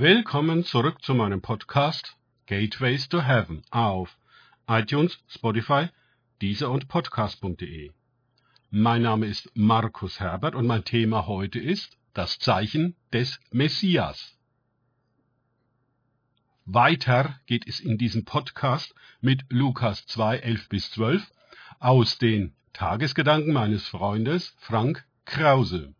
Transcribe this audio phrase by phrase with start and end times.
[0.00, 2.16] Willkommen zurück zu meinem Podcast
[2.46, 4.16] Gateways to Heaven auf
[4.68, 5.88] iTunes, Spotify,
[6.40, 7.90] Deezer und Podcast.de.
[8.70, 14.38] Mein Name ist Markus Herbert und mein Thema heute ist das Zeichen des Messias.
[16.64, 21.28] Weiter geht es in diesem Podcast mit Lukas 2, 11 bis 12
[21.80, 25.92] aus den Tagesgedanken meines Freundes Frank Krause.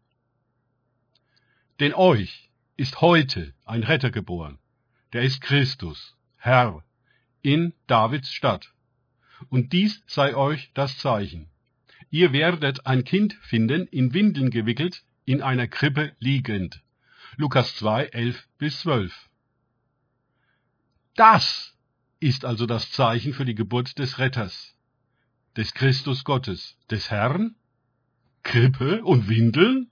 [1.81, 2.48] Denn euch
[2.79, 4.59] ist heute ein Retter geboren,
[5.13, 6.85] der ist Christus, Herr,
[7.43, 8.73] in Davids Stadt.
[9.49, 11.51] Und dies sei euch das Zeichen.
[12.11, 16.83] Ihr werdet ein Kind finden, in Windeln gewickelt, in einer Krippe liegend.
[17.37, 19.29] Lukas 2, 11 bis 12.
[21.17, 21.77] Das
[22.21, 24.77] ist also das Zeichen für die Geburt des Retters,
[25.57, 27.57] des Christus Gottes, des Herrn?
[28.45, 29.91] Krippe und Windeln?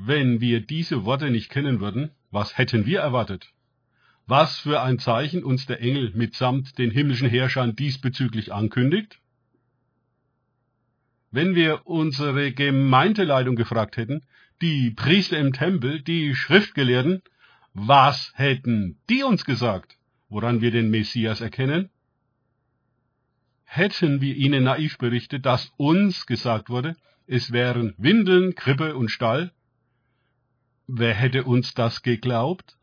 [0.00, 3.52] Wenn wir diese Worte nicht kennen würden, was hätten wir erwartet?
[4.28, 9.18] Was für ein Zeichen uns der Engel mitsamt den himmlischen Herrschern diesbezüglich ankündigt?
[11.32, 14.22] Wenn wir unsere Gemeindeleitung gefragt hätten,
[14.62, 17.20] die Priester im Tempel, die Schriftgelehrten,
[17.74, 21.90] was hätten die uns gesagt, woran wir den Messias erkennen?
[23.64, 26.94] Hätten wir ihnen naiv berichtet, dass uns gesagt wurde,
[27.26, 29.50] es wären Windeln, Krippe und Stall?
[30.88, 32.76] Wer hätte uns das geglaubt?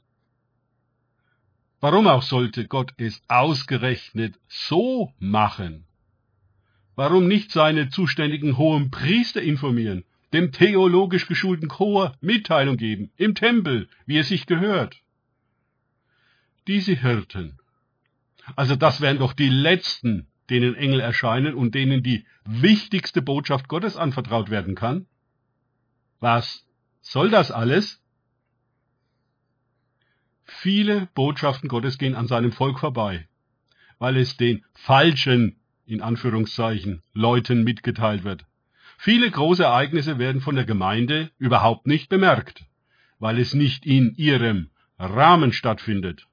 [1.82, 5.86] Warum auch sollte Gott es ausgerechnet so machen?
[6.96, 13.88] Warum nicht seine zuständigen hohen Priester informieren dem theologisch geschulten Chor Mitteilung geben, im Tempel,
[14.06, 15.02] wie es sich gehört.
[16.68, 17.58] Diese Hirten,
[18.58, 23.96] also das wären doch die letzten, denen Engel erscheinen und denen die wichtigste Botschaft Gottes
[23.96, 25.06] anvertraut werden kann.
[26.20, 26.66] Was
[27.06, 28.02] soll das alles?
[30.44, 33.28] Viele Botschaften Gottes gehen an seinem Volk vorbei,
[34.00, 38.46] weil es den falschen, in Anführungszeichen, Leuten mitgeteilt wird.
[38.98, 42.66] Viele große Ereignisse werden von der Gemeinde überhaupt nicht bemerkt,
[43.20, 46.26] weil es nicht in ihrem Rahmen stattfindet,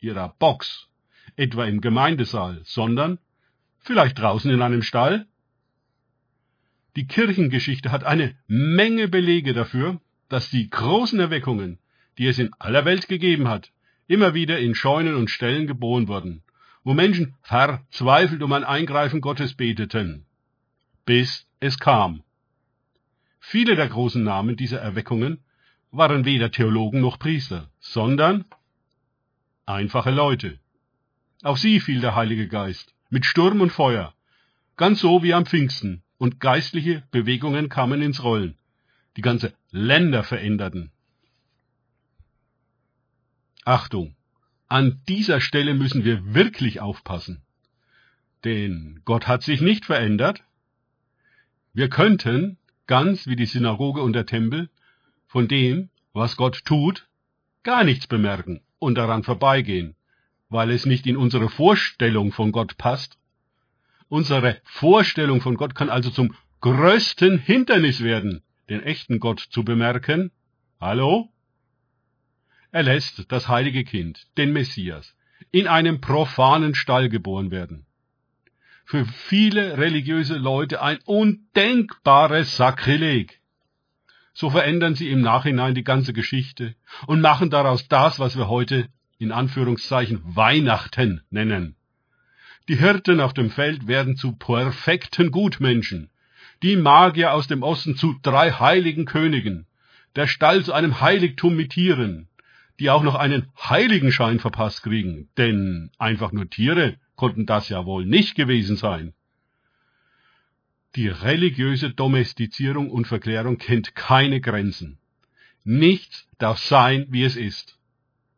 [0.00, 0.88] ihrer Box,
[1.36, 3.18] etwa im Gemeindesaal, sondern
[3.80, 5.26] vielleicht draußen in einem Stall.
[6.96, 11.78] Die Kirchengeschichte hat eine Menge Belege dafür, dass die großen Erweckungen,
[12.18, 13.72] die es in aller Welt gegeben hat,
[14.08, 16.42] immer wieder in Scheunen und Ställen geboren wurden,
[16.84, 20.26] wo Menschen verzweifelt um ein Eingreifen Gottes beteten,
[21.06, 22.22] bis es kam.
[23.40, 25.38] Viele der großen Namen dieser Erweckungen
[25.90, 28.44] waren weder Theologen noch Priester, sondern
[29.66, 30.58] einfache Leute.
[31.42, 34.14] Auf sie fiel der Heilige Geist, mit Sturm und Feuer,
[34.76, 38.56] ganz so wie am Pfingsten, und geistliche Bewegungen kamen ins Rollen,
[39.16, 40.92] die ganze Länder veränderten.
[43.64, 44.14] Achtung,
[44.68, 47.42] an dieser Stelle müssen wir wirklich aufpassen.
[48.44, 50.44] Denn Gott hat sich nicht verändert,
[51.72, 52.56] wir könnten,
[52.86, 54.70] ganz wie die Synagoge und der Tempel,
[55.26, 57.08] von dem, was Gott tut,
[57.64, 59.96] gar nichts bemerken und daran vorbeigehen,
[60.50, 63.18] weil es nicht in unsere Vorstellung von Gott passt.
[64.12, 70.30] Unsere Vorstellung von Gott kann also zum größten Hindernis werden, den echten Gott zu bemerken.
[70.78, 71.30] Hallo?
[72.72, 75.16] Er lässt das heilige Kind, den Messias,
[75.50, 77.86] in einem profanen Stall geboren werden
[78.84, 83.40] für viele religiöse Leute ein undenkbares Sakrileg.
[84.34, 86.74] So verändern sie im Nachhinein die ganze Geschichte
[87.06, 91.76] und machen daraus das, was wir heute in Anführungszeichen Weihnachten nennen.
[92.68, 96.10] Die Hirten auf dem Feld werden zu perfekten Gutmenschen,
[96.62, 99.66] die Magier aus dem Osten zu drei heiligen Königen,
[100.14, 102.28] der Stall zu einem Heiligtum mit Tieren,
[102.78, 108.06] die auch noch einen Heiligenschein verpasst kriegen, denn einfach nur Tiere konnten das ja wohl
[108.06, 109.12] nicht gewesen sein.
[110.94, 114.98] Die religiöse Domestizierung und Verklärung kennt keine Grenzen.
[115.64, 117.78] Nichts darf sein, wie es ist.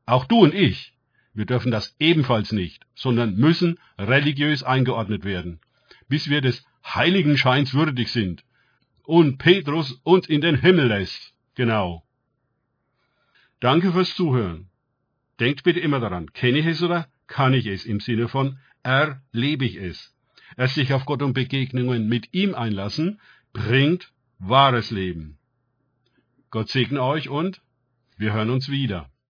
[0.06, 0.93] Auch du und ich,
[1.34, 5.60] wir dürfen das ebenfalls nicht, sondern müssen religiös eingeordnet werden,
[6.08, 8.44] bis wir des Heiligenscheins würdig sind
[9.02, 11.34] und Petrus uns in den Himmel lässt.
[11.54, 12.04] Genau.
[13.60, 14.70] Danke fürs Zuhören.
[15.40, 19.64] Denkt bitte immer daran, kenne ich es oder kann ich es im Sinne von erlebe
[19.64, 20.14] ich es.
[20.56, 23.20] Erst sich auf Gott und Begegnungen mit ihm einlassen,
[23.52, 25.38] bringt wahres Leben.
[26.50, 27.62] Gott segne euch und
[28.16, 29.10] wir hören uns wieder.